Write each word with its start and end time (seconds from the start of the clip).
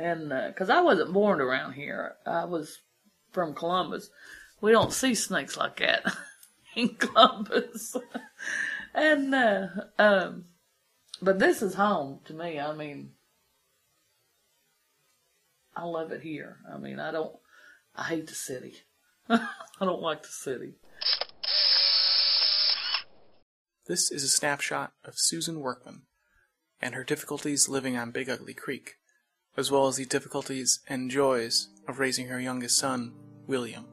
and 0.00 0.28
because 0.48 0.70
I 0.70 0.80
wasn't 0.80 1.12
born 1.12 1.40
around 1.40 1.74
here, 1.74 2.14
I 2.26 2.44
was 2.44 2.80
from 3.32 3.54
Columbus. 3.54 4.10
We 4.60 4.72
don't 4.72 4.92
see 4.92 5.14
snakes 5.14 5.56
like 5.56 5.78
that 5.78 6.04
in 6.76 6.94
Columbus, 6.96 7.96
and 8.94 9.34
uh, 9.34 9.66
um, 9.98 10.44
but 11.22 11.38
this 11.38 11.62
is 11.62 11.74
home 11.74 12.20
to 12.24 12.34
me. 12.34 12.58
I 12.58 12.74
mean, 12.74 13.10
I 15.76 15.84
love 15.84 16.12
it 16.12 16.22
here. 16.22 16.58
I 16.72 16.78
mean, 16.78 16.98
I 16.98 17.10
don't. 17.10 17.34
I 17.94 18.04
hate 18.04 18.26
the 18.26 18.34
city. 18.34 18.74
I 19.28 19.48
don't 19.80 20.02
like 20.02 20.22
the 20.22 20.28
city. 20.28 20.74
This 23.86 24.10
is 24.10 24.22
a 24.22 24.28
snapshot 24.28 24.92
of 25.04 25.14
Susan 25.16 25.60
Workman 25.60 26.02
and 26.80 26.94
her 26.94 27.04
difficulties 27.04 27.68
living 27.68 27.96
on 27.96 28.12
Big 28.12 28.30
Ugly 28.30 28.54
Creek, 28.54 28.96
as 29.56 29.70
well 29.70 29.86
as 29.86 29.96
the 29.96 30.04
difficulties 30.04 30.80
and 30.88 31.10
joys 31.10 31.68
of 31.88 31.98
raising 31.98 32.28
her 32.28 32.40
youngest 32.40 32.78
son, 32.78 33.12
William. 33.46 33.86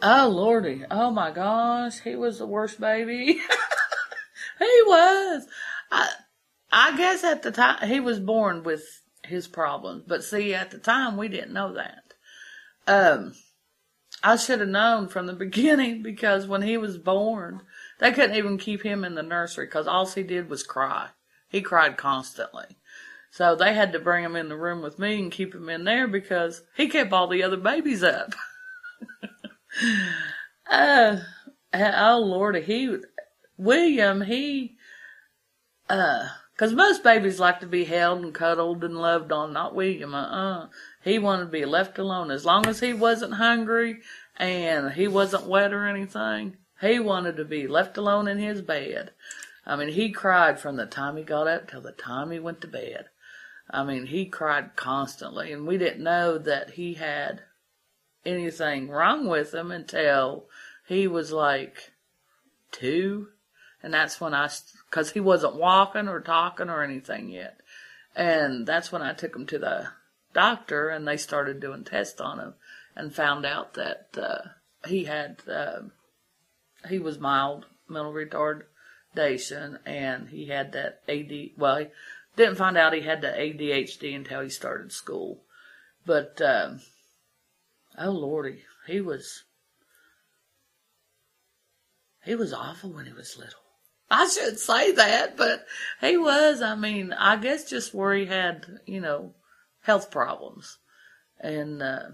Oh 0.00 0.28
lordy! 0.28 0.84
Oh 0.90 1.10
my 1.10 1.32
gosh, 1.32 2.00
he 2.00 2.14
was 2.14 2.38
the 2.38 2.46
worst 2.46 2.80
baby. 2.80 3.26
he 4.58 4.82
was. 4.86 5.46
Guess 6.98 7.22
at 7.22 7.44
the 7.44 7.52
time 7.52 7.88
he 7.88 8.00
was 8.00 8.18
born 8.18 8.64
with 8.64 8.82
his 9.22 9.46
problems, 9.46 10.02
but 10.04 10.24
see, 10.24 10.52
at 10.52 10.72
the 10.72 10.78
time 10.78 11.16
we 11.16 11.28
didn't 11.28 11.52
know 11.52 11.74
that. 11.74 12.02
Um, 12.88 13.34
I 14.24 14.34
should 14.34 14.58
have 14.58 14.68
known 14.68 15.06
from 15.06 15.26
the 15.26 15.32
beginning 15.46 16.02
because 16.02 16.48
when 16.48 16.62
he 16.62 16.76
was 16.76 16.98
born, 16.98 17.62
they 18.00 18.10
couldn't 18.10 18.34
even 18.34 18.58
keep 18.58 18.82
him 18.82 19.04
in 19.04 19.14
the 19.14 19.22
nursery 19.22 19.66
because 19.66 19.86
all 19.86 20.06
he 20.06 20.24
did 20.24 20.50
was 20.50 20.64
cry. 20.64 21.10
He 21.48 21.62
cried 21.62 21.96
constantly. 21.96 22.76
So 23.30 23.54
they 23.54 23.74
had 23.74 23.92
to 23.92 24.00
bring 24.00 24.24
him 24.24 24.34
in 24.34 24.48
the 24.48 24.56
room 24.56 24.82
with 24.82 24.98
me 24.98 25.20
and 25.20 25.30
keep 25.30 25.54
him 25.54 25.68
in 25.68 25.84
there 25.84 26.08
because 26.08 26.62
he 26.76 26.88
kept 26.88 27.12
all 27.12 27.28
the 27.28 27.44
other 27.44 27.58
babies 27.58 28.02
up. 28.02 28.34
uh, 30.68 31.18
oh 31.72 32.18
Lordy, 32.18 32.62
he, 32.62 32.96
William, 33.56 34.22
he, 34.22 34.74
uh, 35.88 36.26
cause 36.58 36.74
most 36.74 37.02
babies 37.02 37.40
like 37.40 37.60
to 37.60 37.66
be 37.66 37.84
held 37.84 38.22
and 38.22 38.34
cuddled 38.34 38.84
and 38.84 38.98
loved 38.98 39.32
on, 39.32 39.54
not 39.54 39.74
William, 39.74 40.14
uh-uh. 40.14 40.68
He 41.02 41.18
wanted 41.18 41.46
to 41.46 41.50
be 41.50 41.64
left 41.64 41.98
alone 41.98 42.30
as 42.30 42.44
long 42.44 42.66
as 42.66 42.80
he 42.80 42.92
wasn't 42.92 43.34
hungry 43.34 44.00
and 44.36 44.92
he 44.92 45.08
wasn't 45.08 45.46
wet 45.46 45.72
or 45.72 45.86
anything. 45.86 46.58
He 46.80 47.00
wanted 47.00 47.36
to 47.36 47.44
be 47.46 47.66
left 47.66 47.96
alone 47.96 48.28
in 48.28 48.38
his 48.38 48.60
bed. 48.60 49.12
I 49.66 49.76
mean, 49.76 49.88
he 49.88 50.12
cried 50.12 50.60
from 50.60 50.76
the 50.76 50.86
time 50.86 51.16
he 51.16 51.22
got 51.22 51.48
up 51.48 51.70
till 51.70 51.80
the 51.80 51.92
time 51.92 52.30
he 52.30 52.38
went 52.38 52.60
to 52.60 52.68
bed. 52.68 53.06
I 53.70 53.84
mean, 53.84 54.06
he 54.06 54.26
cried 54.26 54.76
constantly 54.76 55.52
and 55.52 55.66
we 55.66 55.78
didn't 55.78 56.02
know 56.02 56.38
that 56.38 56.70
he 56.70 56.94
had 56.94 57.42
anything 58.24 58.88
wrong 58.88 59.26
with 59.26 59.54
him 59.54 59.70
until 59.70 60.46
he 60.86 61.06
was 61.06 61.32
like 61.32 61.92
two. 62.72 63.28
And 63.82 63.94
that's 63.94 64.20
when 64.20 64.34
I, 64.34 64.50
cause 64.90 65.12
he 65.12 65.20
wasn't 65.20 65.56
walking 65.56 66.08
or 66.08 66.20
talking 66.20 66.68
or 66.68 66.82
anything 66.82 67.28
yet. 67.28 67.60
And 68.16 68.66
that's 68.66 68.90
when 68.90 69.02
I 69.02 69.12
took 69.12 69.36
him 69.36 69.46
to 69.46 69.58
the 69.58 69.88
doctor 70.34 70.88
and 70.88 71.06
they 71.06 71.16
started 71.16 71.60
doing 71.60 71.84
tests 71.84 72.20
on 72.20 72.40
him 72.40 72.54
and 72.96 73.14
found 73.14 73.46
out 73.46 73.74
that, 73.74 74.08
uh, 74.20 74.48
he 74.88 75.04
had, 75.04 75.42
uh, 75.48 75.80
he 76.88 76.98
was 76.98 77.18
mild 77.18 77.66
mental 77.88 78.12
retardation 78.12 79.78
and 79.86 80.28
he 80.28 80.46
had 80.46 80.72
that 80.72 81.02
AD, 81.08 81.50
well, 81.56 81.78
he 81.78 81.86
didn't 82.36 82.56
find 82.56 82.76
out 82.76 82.92
he 82.92 83.02
had 83.02 83.20
the 83.20 83.28
ADHD 83.28 84.14
until 84.14 84.40
he 84.40 84.48
started 84.48 84.92
school. 84.92 85.42
But, 86.04 86.40
um, 86.40 86.80
Oh 88.00 88.12
lordy, 88.12 88.62
he 88.86 89.00
was 89.00 89.42
he 92.24 92.36
was 92.36 92.52
awful 92.52 92.92
when 92.92 93.06
he 93.06 93.12
was 93.12 93.36
little. 93.36 93.58
I 94.10 94.28
should 94.28 94.58
say 94.58 94.92
that, 94.92 95.36
but 95.36 95.66
he 96.00 96.16
was. 96.16 96.62
I 96.62 96.74
mean, 96.74 97.12
I 97.12 97.36
guess 97.36 97.68
just 97.68 97.94
where 97.94 98.14
he 98.14 98.26
had, 98.26 98.66
you 98.86 99.00
know, 99.00 99.34
health 99.82 100.10
problems, 100.10 100.78
and 101.38 101.82
uh, 101.82 102.08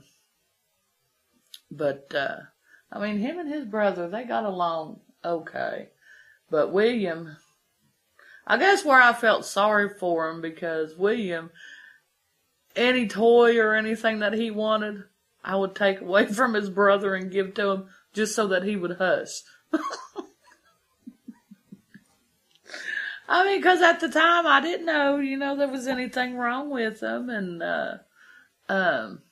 but 1.70 2.12
uh, 2.14 2.38
I 2.90 2.98
mean, 2.98 3.18
him 3.18 3.38
and 3.38 3.48
his 3.48 3.64
brother 3.64 4.08
they 4.08 4.24
got 4.24 4.44
along 4.44 5.00
okay, 5.24 5.90
but 6.50 6.72
William, 6.72 7.36
I 8.46 8.56
guess 8.56 8.84
where 8.84 9.00
I 9.00 9.12
felt 9.12 9.44
sorry 9.44 9.88
for 9.88 10.28
him 10.28 10.40
because 10.40 10.96
William, 10.96 11.50
any 12.74 13.06
toy 13.06 13.58
or 13.58 13.74
anything 13.74 14.18
that 14.18 14.32
he 14.32 14.50
wanted, 14.50 15.04
I 15.44 15.54
would 15.56 15.76
take 15.76 16.00
away 16.00 16.26
from 16.32 16.54
his 16.54 16.70
brother 16.70 17.14
and 17.14 17.30
give 17.30 17.54
to 17.54 17.70
him 17.70 17.86
just 18.12 18.34
so 18.34 18.48
that 18.48 18.64
he 18.64 18.74
would 18.74 18.96
hush. 18.98 19.42
I 23.28 23.44
mean, 23.44 23.58
because 23.58 23.80
at 23.80 24.00
the 24.00 24.08
time 24.08 24.46
I 24.46 24.60
didn't 24.60 24.86
know, 24.86 25.18
you 25.18 25.36
know, 25.36 25.56
there 25.56 25.68
was 25.68 25.86
anything 25.86 26.36
wrong 26.36 26.70
with 26.70 27.00
him, 27.00 27.30
and 27.30 27.62
uh, 27.62 27.94
um, 28.68 29.22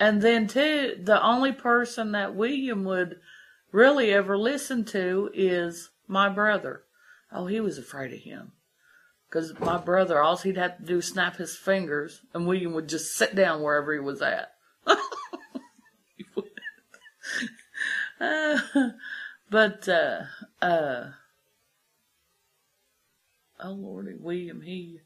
and 0.00 0.22
then 0.22 0.46
too, 0.46 0.96
the 1.02 1.22
only 1.22 1.52
person 1.52 2.12
that 2.12 2.34
William 2.34 2.84
would 2.84 3.20
really 3.72 4.12
ever 4.12 4.38
listen 4.38 4.84
to 4.86 5.30
is 5.34 5.90
my 6.06 6.28
brother. 6.28 6.84
Oh, 7.30 7.46
he 7.46 7.60
was 7.60 7.76
afraid 7.76 8.12
of 8.12 8.20
him. 8.20 8.52
Because 9.28 9.58
my 9.60 9.76
brother, 9.76 10.22
all 10.22 10.38
he'd 10.38 10.56
have 10.56 10.78
to 10.78 10.84
do 10.84 10.98
is 10.98 11.08
snap 11.08 11.36
his 11.36 11.54
fingers, 11.54 12.22
and 12.32 12.46
William 12.46 12.72
would 12.72 12.88
just 12.88 13.14
sit 13.14 13.34
down 13.34 13.60
wherever 13.60 13.92
he 13.92 14.00
was 14.00 14.22
at. 14.22 14.52
uh, 18.20 18.58
but 19.50 19.88
uh, 19.88 20.22
uh, 20.62 21.10
oh 23.60 23.72
lordy, 23.72 24.14
William, 24.18 24.62
he 24.62 25.00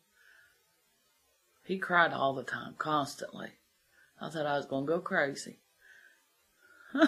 he 1.64 1.78
cried 1.78 2.12
all 2.12 2.34
the 2.34 2.42
time, 2.42 2.74
constantly. 2.78 3.50
I 4.20 4.28
thought 4.30 4.46
I 4.46 4.56
was 4.56 4.66
gonna 4.66 4.86
go 4.86 5.00
crazy. 5.00 5.58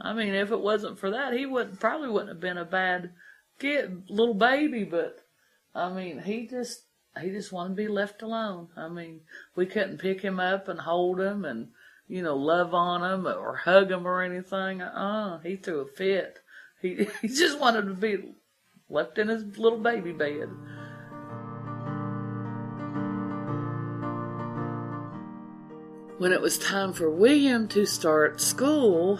I 0.00 0.12
mean, 0.12 0.34
if 0.34 0.50
it 0.50 0.60
wasn't 0.60 0.98
for 0.98 1.10
that, 1.10 1.32
he 1.32 1.46
wouldn't 1.46 1.80
probably 1.80 2.08
wouldn't 2.08 2.30
have 2.30 2.40
been 2.40 2.58
a 2.58 2.64
bad 2.64 3.12
kid, 3.58 4.04
little 4.08 4.34
baby. 4.34 4.84
But 4.84 5.24
I 5.74 5.92
mean, 5.92 6.20
he 6.22 6.46
just 6.46 6.84
he 7.20 7.30
just 7.30 7.52
wanted 7.52 7.70
to 7.70 7.74
be 7.76 7.88
left 7.88 8.22
alone. 8.22 8.68
I 8.76 8.88
mean, 8.88 9.20
we 9.54 9.66
couldn't 9.66 9.98
pick 9.98 10.20
him 10.20 10.40
up 10.40 10.68
and 10.68 10.80
hold 10.80 11.20
him 11.20 11.44
and, 11.44 11.68
you 12.08 12.22
know, 12.22 12.36
love 12.36 12.74
on 12.74 13.04
him 13.04 13.26
or 13.26 13.56
hug 13.56 13.90
him 13.90 14.06
or 14.06 14.22
anything. 14.22 14.82
Uh, 14.82 15.38
he 15.40 15.56
threw 15.56 15.80
a 15.80 15.86
fit. 15.86 16.40
He, 16.84 17.08
he 17.22 17.28
just 17.28 17.58
wanted 17.58 17.86
to 17.86 17.94
be 17.94 18.34
left 18.90 19.18
in 19.18 19.28
his 19.28 19.58
little 19.58 19.78
baby 19.78 20.12
bed. 20.12 20.50
When 26.18 26.32
it 26.32 26.40
was 26.40 26.58
time 26.58 26.92
for 26.92 27.10
William 27.10 27.66
to 27.68 27.86
start 27.86 28.40
school, 28.40 29.18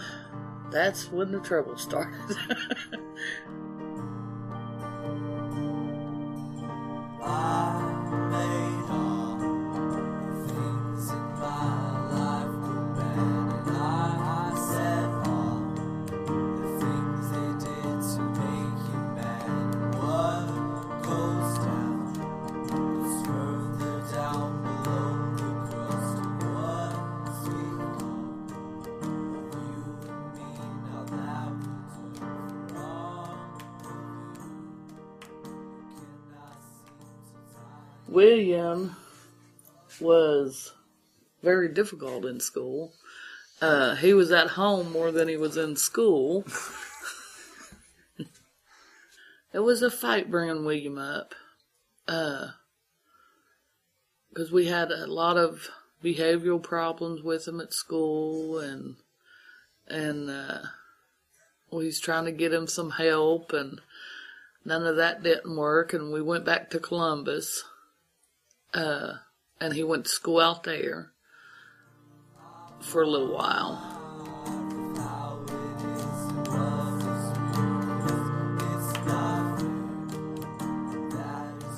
that's 0.71 1.11
when 1.11 1.31
the 1.31 1.39
trouble 1.39 1.75
started. 1.77 2.37
William 38.15 38.95
was 39.99 40.71
very 41.43 41.67
difficult 41.67 42.23
in 42.23 42.39
school. 42.39 42.93
Uh, 43.61 43.95
he 43.95 44.13
was 44.13 44.31
at 44.31 44.51
home 44.51 44.89
more 44.93 45.11
than 45.11 45.27
he 45.27 45.35
was 45.35 45.57
in 45.57 45.75
school. 45.75 46.45
it 49.53 49.59
was 49.59 49.81
a 49.81 49.91
fight 49.91 50.31
bringing 50.31 50.63
William 50.63 50.97
up. 50.97 51.35
Uh, 52.07 52.51
cause 54.33 54.49
we 54.49 54.67
had 54.67 54.91
a 54.91 55.07
lot 55.07 55.35
of 55.35 55.67
behavioral 56.01 56.63
problems 56.63 57.21
with 57.21 57.45
him 57.45 57.59
at 57.59 57.73
school 57.73 58.59
and, 58.59 58.95
and, 59.89 60.29
uh, 60.29 60.59
we 61.69 61.87
was 61.87 61.99
trying 61.99 62.23
to 62.23 62.31
get 62.31 62.53
him 62.53 62.67
some 62.67 62.91
help 62.91 63.51
and 63.51 63.81
none 64.63 64.87
of 64.87 64.95
that 64.95 65.21
didn't 65.21 65.57
work 65.57 65.91
and 65.91 66.13
we 66.13 66.21
went 66.21 66.45
back 66.45 66.69
to 66.69 66.79
Columbus. 66.79 67.65
Uh, 68.75 69.13
and 69.59 69.73
he 69.73 69.83
went 69.83 70.03
to 70.03 70.11
school 70.11 70.39
out 70.39 70.63
there 70.63 71.13
for 72.81 73.01
a 73.01 73.07
little 73.07 73.33
while. 73.33 73.95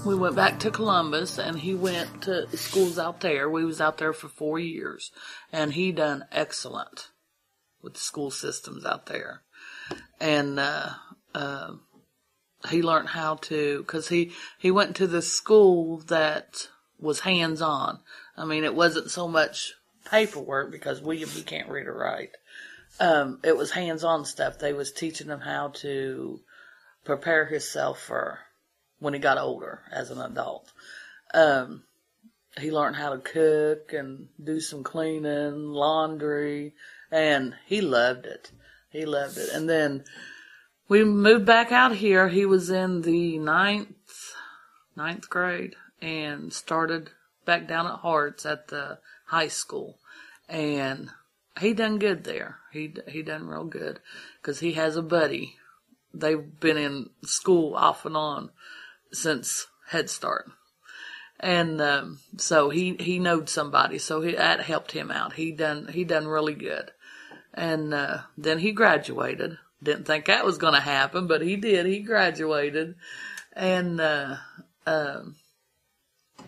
we 0.07 0.15
went 0.15 0.37
back 0.37 0.57
to 0.57 0.71
Columbus 0.71 1.37
and 1.37 1.59
he 1.59 1.75
went 1.75 2.21
to 2.21 2.47
schools 2.55 2.97
out 2.97 3.19
there. 3.19 3.49
We 3.49 3.65
was 3.65 3.81
out 3.81 3.97
there 3.97 4.13
for 4.13 4.29
four 4.29 4.57
years 4.57 5.11
and 5.51 5.73
he 5.73 5.91
done 5.91 6.23
excellent 6.31 7.09
with 7.81 7.95
the 7.95 7.99
school 7.99 8.31
systems 8.31 8.85
out 8.85 9.07
there. 9.07 9.41
And, 10.21 10.61
uh, 10.61 10.91
uh, 11.35 11.73
he 12.69 12.81
learned 12.81 13.09
how 13.09 13.35
to, 13.35 13.83
cause 13.85 14.07
he, 14.07 14.31
he 14.57 14.71
went 14.71 14.95
to 14.95 15.07
the 15.07 15.21
school 15.21 15.97
that 16.07 16.69
was 16.99 17.19
hands 17.21 17.61
on. 17.61 17.99
I 18.35 18.45
mean, 18.45 18.63
it 18.63 18.75
wasn't 18.75 19.11
so 19.11 19.27
much 19.27 19.73
paperwork 20.09 20.71
because 20.71 21.01
William, 21.01 21.29
he 21.29 21.41
can't 21.41 21.69
read 21.69 21.87
or 21.87 21.97
write. 21.97 22.31
Um, 22.99 23.39
it 23.43 23.55
was 23.55 23.71
hands 23.71 24.03
on 24.03 24.25
stuff. 24.25 24.57
They 24.57 24.73
was 24.73 24.91
teaching 24.91 25.27
him 25.27 25.41
how 25.41 25.69
to 25.75 26.39
prepare 27.03 27.45
himself 27.45 28.01
for 28.01 28.39
when 28.99 29.13
he 29.13 29.19
got 29.19 29.37
older 29.37 29.81
as 29.91 30.09
an 30.09 30.19
adult. 30.19 30.71
Um, 31.33 31.83
he 32.59 32.71
learned 32.71 32.95
how 32.95 33.11
to 33.11 33.19
cook 33.19 33.93
and 33.93 34.29
do 34.43 34.59
some 34.59 34.83
cleaning, 34.83 35.69
laundry, 35.69 36.73
and 37.11 37.53
he 37.65 37.81
loved 37.81 38.25
it. 38.25 38.51
He 38.89 39.05
loved 39.05 39.37
it. 39.37 39.49
And 39.53 39.69
then 39.69 40.03
we 40.87 41.03
moved 41.03 41.45
back 41.45 41.71
out 41.71 41.95
here. 41.95 42.29
He 42.29 42.45
was 42.45 42.71
in 42.71 43.01
the 43.03 43.37
ninth, 43.37 44.33
ninth 44.95 45.29
grade 45.29 45.75
and 46.01 46.53
started 46.53 47.11
back 47.45 47.67
down 47.67 47.87
at 47.87 47.99
Harts 47.99 48.45
at 48.45 48.67
the 48.67 48.99
high 49.27 49.47
school. 49.47 49.97
And 50.49 51.09
he 51.59 51.73
done 51.73 51.99
good 51.99 52.23
there. 52.23 52.57
He, 52.71 52.93
he 53.07 53.21
done 53.21 53.47
real 53.47 53.65
good 53.65 53.99
because 54.41 54.59
he 54.59 54.73
has 54.73 54.95
a 54.95 55.01
buddy. 55.01 55.55
They've 56.13 56.59
been 56.59 56.77
in 56.77 57.09
school 57.23 57.75
off 57.75 58.05
and 58.05 58.15
on 58.15 58.51
since 59.11 59.67
Head 59.89 60.09
Start. 60.09 60.51
And 61.39 61.79
um, 61.81 62.19
so 62.37 62.71
he 62.71 62.95
he 62.99 63.19
knowed 63.19 63.47
somebody, 63.47 63.99
so 63.99 64.21
he, 64.21 64.33
that 64.33 64.61
helped 64.61 64.93
him 64.93 65.11
out. 65.11 65.33
He 65.33 65.51
done 65.51 65.87
he 65.87 66.03
done 66.03 66.27
really 66.27 66.55
good, 66.55 66.91
and 67.53 67.93
uh, 67.93 68.21
then 68.35 68.57
he 68.57 68.71
graduated. 68.71 69.59
Didn't 69.83 70.05
think 70.05 70.25
that 70.25 70.45
was 70.45 70.57
going 70.57 70.73
to 70.73 70.79
happen, 70.79 71.27
but 71.27 71.43
he 71.43 71.55
did. 71.55 71.85
He 71.85 71.99
graduated, 71.99 72.95
and 73.53 74.01
uh, 74.01 74.37
uh, 74.87 75.19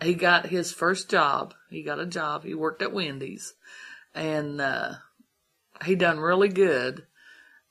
he 0.01 0.13
got 0.13 0.48
his 0.48 0.72
first 0.72 1.10
job. 1.10 1.54
He 1.69 1.84
got 1.84 2.00
a 2.00 2.06
job. 2.06 2.44
He 2.44 2.54
worked 2.54 2.81
at 2.81 2.94
Wendy's, 2.94 3.54
and 4.13 4.60
uh, 4.62 4.94
he 5.84 5.96
done 5.96 6.19
really 6.19 6.50
good. 6.50 7.06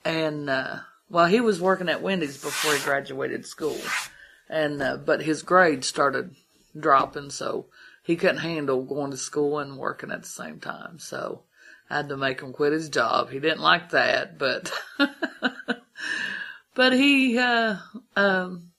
And 0.05 0.49
uh, 0.49 0.77
well, 1.11 1.27
he 1.27 1.41
was 1.41 1.61
working 1.61 1.89
at 1.89 2.03
Wendy's 2.03 2.41
before 2.41 2.75
he 2.75 2.85
graduated 2.85 3.47
school 3.47 3.79
and 4.49 4.83
uh, 4.83 4.97
but 4.97 5.23
his 5.23 5.43
grades 5.43 5.87
started 5.87 6.35
dropping, 6.79 7.31
so 7.31 7.67
he 8.03 8.17
couldn't 8.17 8.39
handle 8.39 8.83
going 8.83 9.11
to 9.11 9.17
school 9.17 9.59
and 9.59 9.79
working 9.79 10.11
at 10.11 10.23
the 10.23 10.29
same 10.29 10.61
time. 10.61 10.99
So 10.99 11.43
I 11.91 11.99
had 11.99 12.09
to 12.09 12.17
make 12.17 12.41
him 12.41 12.53
quit 12.53 12.73
his 12.73 12.89
job. 12.89 13.31
He 13.31 13.41
didn't 13.41 13.61
like 13.61 13.91
that, 13.91 14.39
but 14.39 14.73
but 16.75 16.93
he 16.93 17.39
uh, 17.39 17.77
um, 18.17 18.71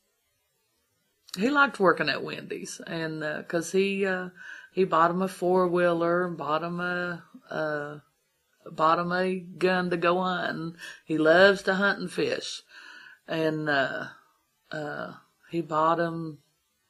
he 1.39 1.49
liked 1.49 1.79
working 1.79 2.09
at 2.09 2.23
Wendy's, 2.23 2.81
and 2.85 3.21
because 3.21 3.73
uh, 3.73 3.77
he 3.77 4.05
uh, 4.05 4.29
he 4.71 4.83
bought 4.83 5.11
him 5.11 5.21
a 5.21 5.27
four 5.27 5.67
wheeler, 5.67 6.27
and 6.27 6.37
bought 6.37 6.63
him 6.63 6.79
a. 6.79 7.23
a 7.49 8.01
bought 8.71 8.99
him 8.99 9.11
a 9.11 9.39
gun 9.39 9.89
to 9.89 9.97
go 9.97 10.21
hunting. 10.21 10.75
He 11.05 11.17
loves 11.17 11.63
to 11.63 11.75
hunt 11.75 11.99
and 11.99 12.11
fish. 12.11 12.61
And, 13.27 13.69
uh, 13.69 14.07
uh, 14.71 15.13
he 15.49 15.61
bought 15.61 15.99
him. 15.99 16.39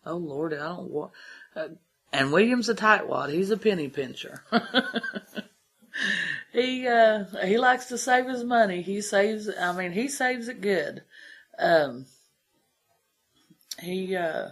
Oh 0.05 0.17
Lord, 0.17 0.53
I 0.53 0.57
don't 0.57 0.89
want. 0.89 1.11
Uh, 1.55 1.67
and 2.11 2.31
William's 2.31 2.69
a 2.69 2.75
tightwad. 2.75 3.31
He's 3.31 3.51
a 3.51 3.57
penny 3.57 3.87
pincher. 3.87 4.43
he 6.51 6.87
uh 6.87 7.25
he 7.43 7.57
likes 7.57 7.85
to 7.85 7.97
save 7.97 8.25
his 8.25 8.43
money. 8.43 8.81
He 8.81 9.01
saves. 9.01 9.49
I 9.59 9.71
mean, 9.73 9.91
he 9.91 10.07
saves 10.07 10.47
it 10.47 10.61
good. 10.61 11.03
Um. 11.57 12.05
He 13.81 14.15
uh 14.15 14.49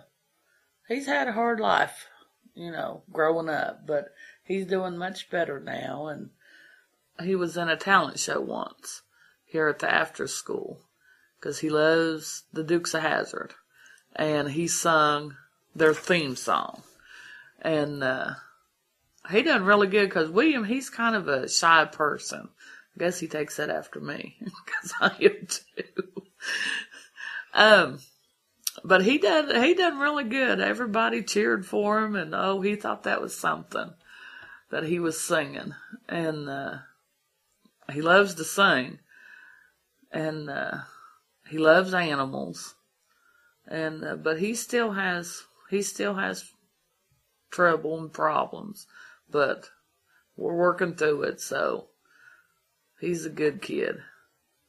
he's 0.88 1.06
had 1.06 1.28
a 1.28 1.34
hard 1.34 1.60
life, 1.60 2.08
you 2.56 2.72
know, 2.72 3.04
growing 3.12 3.50
up, 3.50 3.86
but 3.86 4.14
he's 4.44 4.66
doing 4.66 4.98
much 4.98 5.30
better 5.30 5.60
now. 5.60 6.08
And 6.08 6.30
he 7.22 7.36
was 7.36 7.58
in 7.58 7.70
a 7.70 7.78
talent 7.78 8.20
show 8.20 8.40
once 8.40 9.02
here 9.46 9.68
at 9.68 9.80
the 9.80 9.92
after 9.92 10.28
school 10.28 10.82
because 11.40 11.60
he 11.60 11.70
loves 11.70 12.44
the 12.52 12.64
Dukes 12.64 12.94
of 12.94 13.02
Hazzard, 13.02 13.54
and 14.16 14.50
he 14.52 14.68
sung 14.68 15.36
their 15.76 15.94
theme 15.94 16.36
song. 16.36 16.82
And, 17.62 18.04
uh, 18.04 18.34
he 19.30 19.44
done 19.44 19.66
really 19.66 19.88
good 19.88 20.08
because 20.10 20.30
William, 20.30 20.64
he's 20.64 20.90
kind 20.90 21.16
of 21.16 21.28
a 21.28 21.50
shy 21.50 21.86
person. 21.86 22.50
I 22.96 23.00
guess 23.00 23.20
he 23.20 23.28
takes 23.28 23.58
that 23.58 23.70
after 23.70 24.00
me 24.00 24.38
because 24.40 24.94
I 25.00 25.16
am 25.22 25.48
too. 25.48 26.24
um, 27.54 28.00
but 28.84 29.04
he 29.04 29.18
did 29.18 29.56
he 29.64 29.74
done 29.74 30.00
really 30.00 30.24
good. 30.24 30.60
Everybody 30.60 31.24
cheered 31.24 31.66
for 31.66 32.04
him 32.04 32.16
and 32.16 32.34
oh, 32.36 32.62
he 32.62 32.76
thought 32.76 33.04
that 33.04 33.22
was 33.22 33.38
something 33.38 33.94
that 34.70 34.84
he 34.84 35.00
was 35.00 35.20
singing. 35.20 35.74
And, 36.10 36.50
uh, 36.50 36.78
he 37.92 38.02
loves 38.02 38.34
to 38.36 38.44
sing 38.44 39.00
and, 40.12 40.50
uh, 40.50 40.80
he 41.50 41.58
loves 41.58 41.94
animals 41.94 42.76
and 43.68 44.04
uh, 44.04 44.16
but 44.16 44.40
he 44.40 44.56
still 44.56 44.94
has 44.94 45.44
he 45.70 45.82
still 45.82 46.16
has 46.16 46.52
trouble 47.52 48.00
and 48.00 48.12
problems, 48.12 48.88
but 49.30 49.70
we're 50.36 50.56
working 50.56 50.96
through 50.96 51.24
it. 51.24 51.42
So 51.42 51.88
he's 53.00 53.26
a 53.26 53.30
good 53.30 53.62
kid. 53.62 53.98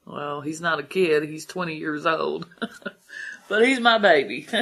Well, 0.05 0.41
he's 0.41 0.61
not 0.61 0.81
a 0.81 0.85
kid; 0.85 1.25
he's 1.25 1.47
twenty 1.47 1.77
years 1.77 2.07
old, 2.07 2.47
but 3.49 3.67
he's 3.67 3.81
my 3.81 3.99
baby. 3.99 4.47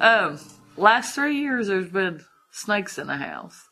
um, 0.00 0.40
last 0.76 1.14
three 1.14 1.36
years 1.36 1.68
there's 1.68 1.88
been 1.88 2.24
snakes 2.50 2.98
in 2.98 3.06
the 3.06 3.16
house. 3.16 3.68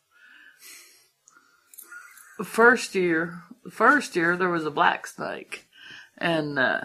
First 2.43 2.95
year, 2.95 3.43
first 3.69 4.15
year 4.15 4.37
there 4.37 4.49
was 4.49 4.65
a 4.65 4.71
black 4.71 5.05
snake, 5.05 5.67
and 6.17 6.57
uh, 6.57 6.81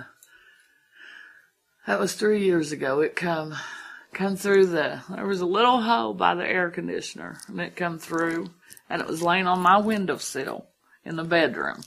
that 1.86 1.98
was 1.98 2.14
three 2.14 2.44
years 2.44 2.72
ago. 2.72 3.00
It 3.00 3.16
come 3.16 3.54
come 4.16 4.34
through 4.34 4.66
the. 4.66 5.02
There 5.10 5.26
was 5.26 5.42
a 5.42 5.46
little 5.46 5.80
hole 5.80 6.14
by 6.14 6.34
the 6.34 6.46
air 6.46 6.70
conditioner, 6.70 7.38
and 7.48 7.60
it 7.60 7.76
come 7.76 7.98
through, 7.98 8.48
and 8.88 9.02
it 9.02 9.06
was 9.06 9.22
laying 9.22 9.46
on 9.46 9.60
my 9.60 9.78
windowsill 9.78 10.66
in 11.04 11.16
the 11.16 11.24
bedroom. 11.24 11.82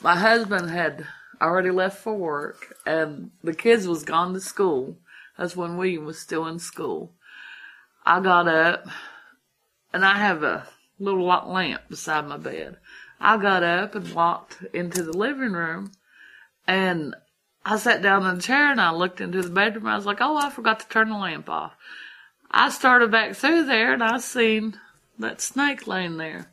My 0.00 0.16
husband 0.16 0.70
had 0.70 1.06
already 1.40 1.70
left 1.70 1.98
for 1.98 2.14
work, 2.14 2.74
and 2.86 3.30
the 3.44 3.54
kids 3.54 3.86
was 3.86 4.04
gone 4.04 4.32
to 4.32 4.40
school. 4.40 4.96
That's 5.36 5.54
when 5.54 5.76
William 5.76 6.06
was 6.06 6.18
still 6.18 6.46
in 6.46 6.58
school. 6.58 7.12
I 8.06 8.20
got 8.20 8.48
up 8.48 8.86
and 9.92 10.04
I 10.04 10.16
have 10.16 10.42
a 10.42 10.66
little 10.98 11.26
lamp 11.26 11.82
beside 11.90 12.26
my 12.26 12.38
bed. 12.38 12.78
I 13.20 13.36
got 13.36 13.62
up 13.62 13.94
and 13.94 14.14
walked 14.14 14.64
into 14.72 15.02
the 15.02 15.16
living 15.16 15.52
room 15.52 15.92
and 16.66 17.14
I 17.70 17.76
sat 17.76 18.00
down 18.00 18.24
in 18.24 18.36
the 18.36 18.42
chair 18.42 18.70
and 18.70 18.80
I 18.80 18.92
looked 18.92 19.20
into 19.20 19.42
the 19.42 19.50
bedroom. 19.50 19.86
I 19.88 19.96
was 19.96 20.06
like, 20.06 20.22
oh, 20.22 20.38
I 20.38 20.48
forgot 20.48 20.80
to 20.80 20.88
turn 20.88 21.10
the 21.10 21.18
lamp 21.18 21.50
off. 21.50 21.76
I 22.50 22.70
started 22.70 23.10
back 23.10 23.34
through 23.34 23.66
there 23.66 23.92
and 23.92 24.02
I 24.02 24.16
seen 24.20 24.80
that 25.18 25.42
snake 25.42 25.86
laying 25.86 26.16
there. 26.16 26.50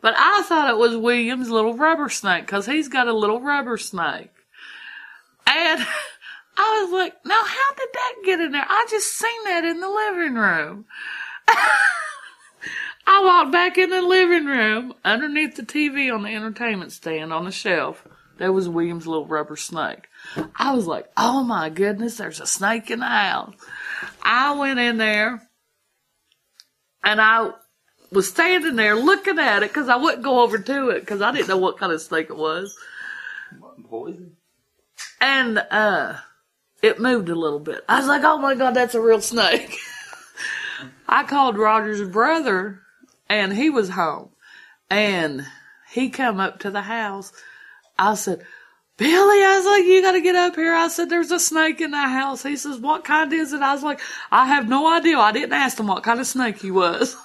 But 0.00 0.14
I 0.16 0.42
thought 0.42 0.70
it 0.70 0.76
was 0.76 0.96
William's 0.96 1.50
little 1.50 1.76
rubber 1.76 2.08
snake 2.08 2.46
because 2.46 2.66
he's 2.66 2.86
got 2.86 3.08
a 3.08 3.12
little 3.12 3.40
rubber 3.40 3.76
snake. 3.76 4.30
And 5.48 5.84
I 6.56 6.82
was 6.84 6.92
like, 6.92 7.14
now 7.24 7.42
how 7.44 7.74
did 7.74 7.88
that 7.92 8.14
get 8.24 8.40
in 8.40 8.52
there? 8.52 8.64
I 8.64 8.86
just 8.88 9.18
seen 9.18 9.44
that 9.46 9.64
in 9.64 9.80
the 9.80 9.88
living 9.88 10.36
room. 10.36 10.84
I 13.04 13.24
walked 13.24 13.50
back 13.50 13.78
in 13.78 13.90
the 13.90 14.00
living 14.00 14.46
room 14.46 14.94
underneath 15.04 15.56
the 15.56 15.64
TV 15.64 16.14
on 16.14 16.22
the 16.22 16.32
entertainment 16.32 16.92
stand 16.92 17.32
on 17.32 17.46
the 17.46 17.50
shelf. 17.50 18.06
There 18.38 18.52
was 18.52 18.68
William's 18.68 19.08
little 19.08 19.26
rubber 19.26 19.56
snake. 19.56 20.06
I 20.56 20.74
was 20.74 20.86
like, 20.86 21.10
oh 21.16 21.42
my 21.42 21.68
goodness, 21.70 22.16
there's 22.16 22.40
a 22.40 22.46
snake 22.46 22.90
in 22.90 23.00
the 23.00 23.06
house. 23.06 23.54
I 24.22 24.52
went 24.56 24.78
in 24.78 24.96
there 24.98 25.42
and 27.04 27.20
I 27.20 27.50
was 28.10 28.28
standing 28.28 28.76
there 28.76 28.94
looking 28.94 29.38
at 29.38 29.62
it 29.62 29.70
because 29.70 29.88
I 29.88 29.96
wouldn't 29.96 30.22
go 30.22 30.40
over 30.40 30.58
to 30.58 30.88
it 30.90 31.00
because 31.00 31.22
I 31.22 31.32
didn't 31.32 31.48
know 31.48 31.58
what 31.58 31.78
kind 31.78 31.92
of 31.92 32.00
snake 32.00 32.30
it 32.30 32.36
was. 32.36 32.76
Poison? 33.88 34.36
And 35.20 35.58
uh 35.58 36.16
it 36.82 37.00
moved 37.00 37.28
a 37.28 37.34
little 37.34 37.60
bit. 37.60 37.84
I 37.88 37.98
was 37.98 38.08
like, 38.08 38.22
oh 38.24 38.38
my 38.38 38.54
god, 38.54 38.74
that's 38.74 38.94
a 38.94 39.00
real 39.00 39.20
snake. 39.20 39.78
I 41.08 41.24
called 41.24 41.56
Roger's 41.56 42.02
brother 42.08 42.80
and 43.28 43.52
he 43.52 43.70
was 43.70 43.90
home. 43.90 44.30
And 44.90 45.46
he 45.90 46.10
come 46.10 46.40
up 46.40 46.58
to 46.60 46.70
the 46.70 46.82
house. 46.82 47.32
I 47.98 48.14
said, 48.14 48.44
Billy, 49.02 49.42
I 49.42 49.56
was 49.56 49.66
like, 49.66 49.84
you 49.84 50.00
gotta 50.00 50.20
get 50.20 50.36
up 50.36 50.54
here. 50.54 50.72
I 50.72 50.86
said, 50.86 51.10
there's 51.10 51.32
a 51.32 51.40
snake 51.40 51.80
in 51.80 51.90
the 51.90 51.96
house. 51.96 52.44
He 52.44 52.56
says, 52.56 52.78
what 52.78 53.02
kind 53.02 53.32
is 53.32 53.52
it? 53.52 53.60
I 53.60 53.74
was 53.74 53.82
like, 53.82 54.00
I 54.30 54.46
have 54.46 54.68
no 54.68 54.86
idea. 54.86 55.18
I 55.18 55.32
didn't 55.32 55.54
ask 55.54 55.80
him 55.80 55.88
what 55.88 56.04
kind 56.04 56.20
of 56.20 56.26
snake 56.28 56.60
he 56.60 56.70
was. 56.70 57.16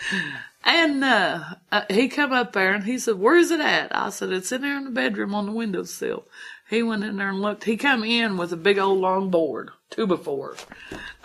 and, 0.64 1.04
uh, 1.04 1.44
uh, 1.70 1.82
he 1.90 2.08
come 2.08 2.32
up 2.32 2.54
there 2.54 2.72
and 2.72 2.84
he 2.84 2.98
said, 2.98 3.16
where's 3.16 3.50
it 3.50 3.60
at? 3.60 3.94
I 3.94 4.08
said, 4.08 4.30
it's 4.32 4.50
in 4.52 4.62
there 4.62 4.78
in 4.78 4.84
the 4.84 4.90
bedroom 4.90 5.34
on 5.34 5.44
the 5.44 5.52
windowsill. 5.52 6.24
He 6.70 6.82
went 6.82 7.04
in 7.04 7.18
there 7.18 7.28
and 7.28 7.42
looked. 7.42 7.64
He 7.64 7.76
come 7.76 8.02
in 8.02 8.38
with 8.38 8.54
a 8.54 8.56
big 8.56 8.78
old 8.78 8.98
long 8.98 9.30
board, 9.30 9.68
two 9.90 10.06
before. 10.06 10.56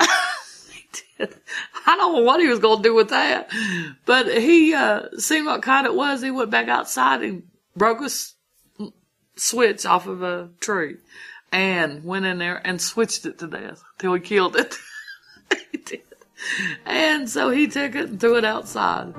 I 1.18 1.28
don't 1.86 2.14
know 2.14 2.24
what 2.24 2.42
he 2.42 2.48
was 2.48 2.60
going 2.60 2.84
to 2.84 2.90
do 2.90 2.94
with 2.94 3.10
that, 3.12 3.50
but 4.06 4.28
he 4.28 4.74
uh, 4.74 5.04
seen 5.18 5.46
what 5.46 5.62
kind 5.62 5.88
it 5.88 5.96
was. 5.96 6.22
He 6.22 6.30
went 6.30 6.52
back 6.52 6.68
outside 6.68 7.22
and 7.22 7.44
broke 7.74 8.02
a 8.02 8.06
s- 8.06 8.36
switch 9.42 9.88
off 9.88 10.06
of 10.06 10.22
a 10.22 10.50
tree, 10.60 10.98
and 11.52 12.04
went 12.04 12.26
in 12.26 12.38
there 12.38 12.62
and 12.64 12.80
switched 12.80 13.26
it 13.26 13.40
to 13.40 13.48
death 13.48 13.84
till 13.98 14.14
he 14.14 14.20
killed 14.20 14.56
it. 14.56 14.78
he 15.72 15.80
did, 15.80 16.02
and 16.86 17.28
so 17.28 17.50
he 17.50 17.68
took 17.68 17.96
it 17.96 18.10
and 18.10 18.20
threw 18.20 18.38
it 18.38 18.46
outside. 18.46 19.14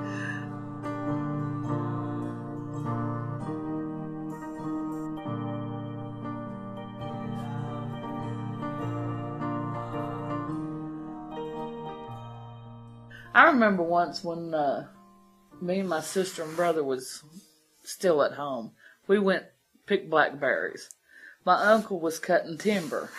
I 13.35 13.47
remember 13.47 13.83
once 13.83 14.23
when 14.23 14.53
uh, 14.53 14.87
me 15.59 15.79
and 15.79 15.89
my 15.89 16.01
sister 16.01 16.43
and 16.43 16.55
brother 16.55 16.83
was 16.83 17.23
still 17.83 18.23
at 18.23 18.33
home. 18.33 18.71
We 19.07 19.19
went 19.19 19.45
pick 19.85 20.09
blackberries. 20.09 20.89
My 21.45 21.61
uncle 21.71 21.99
was 21.99 22.19
cutting 22.19 22.57
timber 22.57 23.09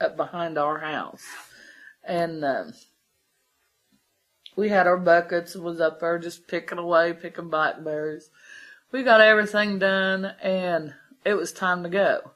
up 0.00 0.16
behind 0.16 0.58
our 0.58 0.78
house, 0.78 1.24
and 2.02 2.44
uh, 2.44 2.64
we 4.56 4.68
had 4.68 4.86
our 4.86 4.96
buckets. 4.96 5.54
Was 5.54 5.80
up 5.80 6.00
there 6.00 6.18
just 6.18 6.48
picking 6.48 6.78
away, 6.78 7.12
picking 7.12 7.50
blackberries. 7.50 8.30
We 8.90 9.02
got 9.02 9.20
everything 9.20 9.78
done, 9.78 10.32
and 10.42 10.94
it 11.24 11.34
was 11.34 11.52
time 11.52 11.82
to 11.82 11.88
go. 11.88 12.32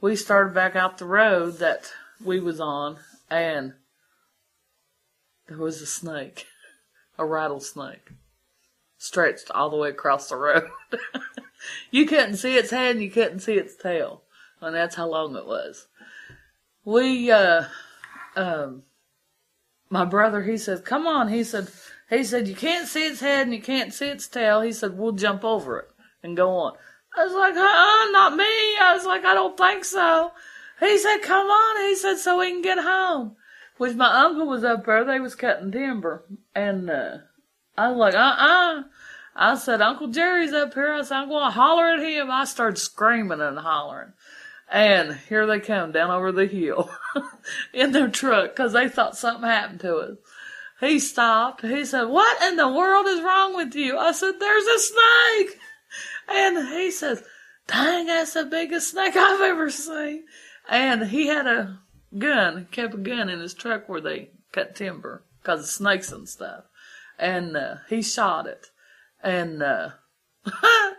We 0.00 0.16
started 0.16 0.54
back 0.54 0.76
out 0.76 0.98
the 0.98 1.06
road 1.06 1.58
that 1.58 1.92
we 2.22 2.40
was 2.40 2.60
on, 2.60 2.98
and 3.30 3.74
there 5.48 5.58
was 5.58 5.80
a 5.80 5.86
snake, 5.86 6.46
a 7.18 7.24
rattlesnake, 7.24 8.10
stretched 8.98 9.50
all 9.50 9.70
the 9.70 9.76
way 9.76 9.88
across 9.90 10.28
the 10.28 10.36
road. 10.36 10.68
you 11.90 12.06
couldn't 12.06 12.36
see 12.36 12.56
its 12.56 12.70
head 12.70 12.96
and 12.96 13.02
you 13.02 13.10
couldn't 13.10 13.40
see 13.40 13.54
its 13.54 13.76
tail. 13.76 14.22
And 14.60 14.74
that's 14.74 14.96
how 14.96 15.08
long 15.08 15.36
it 15.36 15.46
was. 15.46 15.86
We, 16.84 17.30
uh, 17.30 17.64
um, 18.36 18.82
my 19.90 20.04
brother, 20.04 20.42
he 20.42 20.56
said, 20.56 20.84
come 20.84 21.06
on. 21.06 21.28
He 21.28 21.44
said, 21.44 21.68
he 22.08 22.24
said, 22.24 22.48
you 22.48 22.54
can't 22.54 22.88
see 22.88 23.06
its 23.06 23.20
head 23.20 23.46
and 23.46 23.54
you 23.54 23.60
can't 23.60 23.92
see 23.92 24.08
its 24.08 24.28
tail. 24.28 24.60
He 24.60 24.72
said, 24.72 24.96
we'll 24.96 25.12
jump 25.12 25.44
over 25.44 25.78
it 25.78 25.90
and 26.22 26.36
go 26.36 26.50
on. 26.50 26.74
I 27.16 27.24
was 27.24 27.34
like, 27.34 27.54
uh-uh, 27.54 28.10
not 28.12 28.36
me. 28.36 28.44
I 28.44 28.92
was 28.94 29.06
like, 29.06 29.24
I 29.24 29.34
don't 29.34 29.56
think 29.56 29.84
so. 29.84 30.32
He 30.80 30.98
said, 30.98 31.18
come 31.22 31.46
on. 31.46 31.88
He 31.88 31.96
said, 31.96 32.18
so 32.18 32.38
we 32.38 32.50
can 32.50 32.62
get 32.62 32.78
home. 32.78 33.36
Which 33.78 33.94
my 33.94 34.24
uncle 34.24 34.46
was 34.46 34.64
up 34.64 34.86
there. 34.86 35.04
They 35.04 35.20
was 35.20 35.34
cutting 35.34 35.72
timber. 35.72 36.24
And, 36.54 36.90
uh, 36.90 37.18
I 37.76 37.88
was 37.88 37.98
like, 37.98 38.14
uh-uh. 38.14 38.82
I 39.38 39.56
said, 39.56 39.82
Uncle 39.82 40.08
Jerry's 40.08 40.54
up 40.54 40.72
here. 40.72 40.94
I 40.94 41.02
said, 41.02 41.16
I'm 41.16 41.28
going 41.28 41.44
to 41.44 41.50
holler 41.50 41.88
at 41.88 42.00
him. 42.00 42.30
I 42.30 42.44
started 42.46 42.78
screaming 42.78 43.42
and 43.42 43.58
hollering. 43.58 44.14
And 44.72 45.18
here 45.28 45.46
they 45.46 45.60
come 45.60 45.92
down 45.92 46.10
over 46.10 46.32
the 46.32 46.46
hill 46.46 46.90
in 47.72 47.92
their 47.92 48.08
truck 48.08 48.56
because 48.56 48.72
they 48.72 48.88
thought 48.88 49.16
something 49.16 49.48
happened 49.48 49.80
to 49.80 49.96
us. 49.96 50.16
He 50.80 50.98
stopped. 50.98 51.62
He 51.62 51.84
said, 51.84 52.04
what 52.04 52.42
in 52.42 52.56
the 52.56 52.68
world 52.68 53.06
is 53.06 53.22
wrong 53.22 53.54
with 53.54 53.74
you? 53.74 53.98
I 53.98 54.12
said, 54.12 54.34
there's 54.40 54.66
a 54.66 54.78
snake. 54.78 55.58
And 56.28 56.68
he 56.68 56.90
says, 56.90 57.22
dang, 57.66 58.06
that's 58.06 58.32
the 58.32 58.44
biggest 58.44 58.90
snake 58.90 59.16
I've 59.16 59.40
ever 59.40 59.70
seen. 59.70 60.24
And 60.68 61.08
he 61.08 61.26
had 61.28 61.46
a 61.46 61.80
gun, 62.18 62.68
kept 62.70 62.94
a 62.94 62.98
gun 62.98 63.28
in 63.28 63.40
his 63.40 63.54
truck 63.54 63.88
where 63.88 64.00
they 64.00 64.30
cut 64.52 64.74
timber 64.74 65.22
because 65.42 65.60
of 65.60 65.66
snakes 65.66 66.10
and 66.10 66.28
stuff. 66.28 66.64
And 67.18 67.56
uh, 67.56 67.76
he 67.88 68.02
shot 68.02 68.46
it. 68.46 68.70
And 69.26 69.60
uh, 69.60 69.90
I 70.46 70.94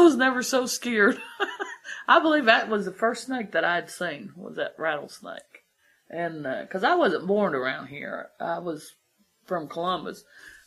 was 0.00 0.16
never 0.16 0.42
so 0.42 0.66
scared. 0.66 1.18
I 2.08 2.20
believe 2.20 2.44
that 2.44 2.68
was 2.68 2.84
the 2.84 2.92
first 2.92 3.24
snake 3.24 3.52
that 3.52 3.64
I'd 3.64 3.88
seen 3.88 4.34
was 4.36 4.56
that 4.56 4.74
rattlesnake. 4.76 5.64
And 6.10 6.42
because 6.42 6.84
I 6.84 6.94
wasn't 6.94 7.26
born 7.26 7.54
around 7.54 7.86
here, 7.86 8.28
I 8.38 8.58
was 8.58 8.96
from 9.46 9.66
Columbus. 9.66 10.24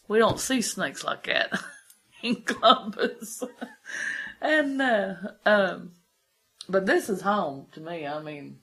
We 0.08 0.18
don't 0.18 0.40
see 0.40 0.64
snakes 0.64 1.04
like 1.04 1.28
that 1.28 1.52
in 2.24 2.38
Columbus. 2.38 3.44
and 4.42 4.82
uh, 4.82 5.14
um, 5.46 5.92
but 6.68 6.88
this 6.88 7.10
is 7.10 7.22
home 7.22 7.68
to 7.74 7.80
me. 7.80 8.08
I 8.08 8.24
mean, 8.24 8.58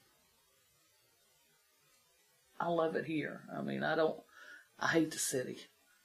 I 2.58 2.66
love 2.66 2.96
it 2.96 3.04
here. 3.04 3.42
I 3.56 3.62
mean, 3.62 3.84
I 3.84 3.94
don't. 3.94 4.18
I 4.80 4.88
hate 4.88 5.12
the 5.12 5.20
city. 5.20 5.58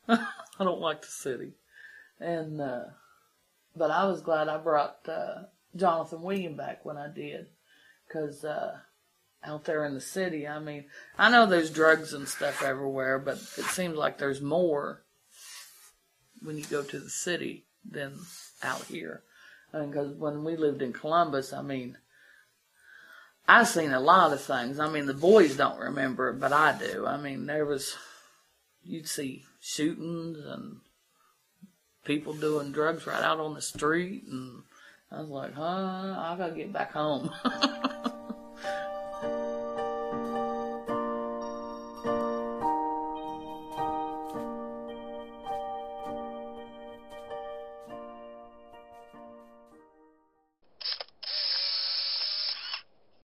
I 0.07 0.27
don't 0.59 0.79
like 0.79 1.01
the 1.01 1.07
city. 1.07 1.53
And 2.19 2.59
uh, 2.59 2.85
but 3.75 3.91
I 3.91 4.05
was 4.05 4.21
glad 4.21 4.47
I 4.47 4.57
brought 4.57 4.99
uh, 5.07 5.43
Jonathan 5.75 6.21
William 6.21 6.55
back 6.55 6.83
when 6.83 6.97
I 6.97 7.07
did, 7.07 7.47
because 8.07 8.43
uh, 8.43 8.77
out 9.43 9.65
there 9.65 9.85
in 9.85 9.93
the 9.93 10.01
city, 10.01 10.47
I 10.47 10.59
mean, 10.59 10.85
I 11.17 11.29
know 11.29 11.45
there's 11.45 11.69
drugs 11.69 12.13
and 12.13 12.27
stuff 12.27 12.63
everywhere, 12.63 13.19
but 13.19 13.35
it 13.35 13.65
seems 13.65 13.95
like 13.95 14.17
there's 14.17 14.41
more 14.41 15.03
when 16.41 16.57
you 16.57 16.65
go 16.65 16.83
to 16.83 16.99
the 16.99 17.09
city 17.09 17.65
than 17.89 18.17
out 18.63 18.83
here. 18.85 19.23
Because 19.71 20.15
when 20.15 20.43
we 20.43 20.55
lived 20.55 20.81
in 20.81 20.93
Columbus, 20.93 21.53
I 21.53 21.61
mean, 21.61 21.97
I 23.47 23.63
seen 23.63 23.91
a 23.91 23.99
lot 23.99 24.33
of 24.33 24.41
things. 24.41 24.79
I 24.79 24.89
mean, 24.89 25.05
the 25.05 25.13
boys 25.13 25.55
don't 25.55 25.79
remember 25.79 26.29
it, 26.29 26.39
but 26.39 26.51
I 26.51 26.77
do. 26.77 27.05
I 27.05 27.17
mean, 27.17 27.45
there 27.45 27.65
was 27.65 27.95
you'd 28.83 29.07
see 29.07 29.43
shootings 29.59 30.39
and 30.45 30.77
people 32.07 32.33
doing 32.33 32.71
drugs 32.71 33.05
right 33.05 33.21
out 33.21 33.39
on 33.39 33.53
the 33.53 33.61
street, 33.61 34.23
and 34.31 34.63
I 35.11 35.19
was 35.19 35.29
like, 35.29 35.53
huh, 35.53 36.15
I 36.17 36.35
gotta 36.37 36.55
get 36.55 36.73
back 36.73 36.93
home. 36.93 37.29